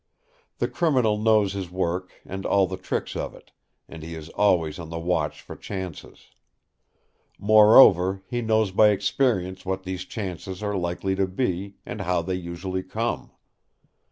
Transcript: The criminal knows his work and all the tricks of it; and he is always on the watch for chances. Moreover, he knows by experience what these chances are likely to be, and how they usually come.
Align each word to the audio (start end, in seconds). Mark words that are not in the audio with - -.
The 0.57 0.67
criminal 0.67 1.19
knows 1.19 1.53
his 1.53 1.69
work 1.69 2.11
and 2.25 2.43
all 2.43 2.65
the 2.65 2.75
tricks 2.75 3.15
of 3.15 3.35
it; 3.35 3.51
and 3.87 4.01
he 4.01 4.15
is 4.15 4.29
always 4.29 4.79
on 4.79 4.89
the 4.89 4.97
watch 4.97 5.43
for 5.43 5.55
chances. 5.55 6.31
Moreover, 7.37 8.23
he 8.25 8.41
knows 8.41 8.71
by 8.71 8.89
experience 8.89 9.63
what 9.63 9.83
these 9.83 10.03
chances 10.05 10.63
are 10.63 10.75
likely 10.75 11.13
to 11.17 11.27
be, 11.27 11.75
and 11.85 12.01
how 12.01 12.23
they 12.23 12.33
usually 12.33 12.81
come. 12.81 13.29